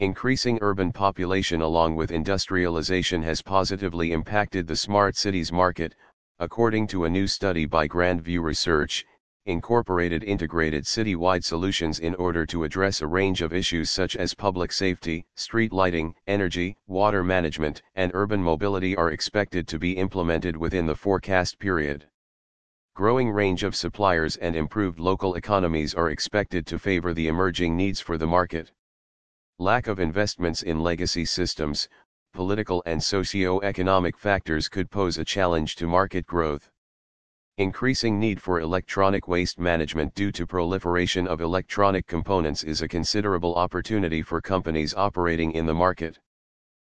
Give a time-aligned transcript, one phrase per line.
[0.00, 5.94] Increasing urban population along with industrialization has positively impacted the smart cities market,
[6.38, 9.04] according to a new study by Grand View Research,
[9.44, 14.72] incorporated integrated citywide solutions in order to address a range of issues such as public
[14.72, 20.86] safety, street lighting, energy, water management, and urban mobility are expected to be implemented within
[20.86, 22.06] the forecast period.
[22.94, 28.00] Growing range of suppliers and improved local economies are expected to favor the emerging needs
[28.00, 28.72] for the market.
[29.60, 31.86] Lack of investments in legacy systems,
[32.32, 36.70] political and socio-economic factors could pose a challenge to market growth.
[37.58, 43.54] Increasing need for electronic waste management due to proliferation of electronic components is a considerable
[43.54, 46.18] opportunity for companies operating in the market.